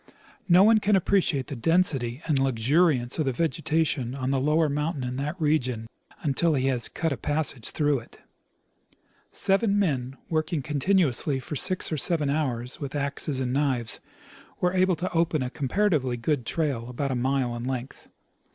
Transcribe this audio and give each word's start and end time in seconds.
No 0.49 0.63
one 0.63 0.79
can 0.79 0.95
appreciate 0.95 1.45
the 1.45 1.55
density 1.55 2.23
and 2.25 2.39
luxuriance 2.39 3.19
of 3.19 3.25
the 3.25 3.31
vegetation 3.31 4.15
on 4.15 4.31
the 4.31 4.39
lower 4.39 4.67
mountain 4.67 5.03
in 5.03 5.15
that 5.17 5.39
region 5.39 5.85
until 6.23 6.55
he 6.55 6.65
has 6.69 6.89
cut 6.89 7.11
a 7.11 7.17
passage 7.17 7.69
through 7.69 7.99
it. 7.99 8.19
Seven 9.31 9.77
men, 9.77 10.17
working 10.27 10.63
continuously 10.63 11.39
for 11.39 11.55
six 11.55 11.91
or 11.91 11.97
seven 11.97 12.31
hours 12.31 12.79
with 12.79 12.95
axes 12.95 13.39
and 13.39 13.53
knives, 13.53 13.99
were 14.59 14.73
able 14.73 14.95
to 14.95 15.13
open 15.13 15.43
a 15.43 15.51
comparatively 15.51 16.17
good 16.17 16.47
trail 16.47 16.89
about 16.89 17.11
a 17.11 17.15
mile 17.15 17.55
in 17.55 17.63
length. 17.63 18.09